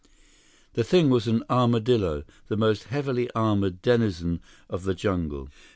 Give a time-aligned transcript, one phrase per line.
[0.73, 5.49] The thing was an armadillo, the most heavily armored denizen of the jungle.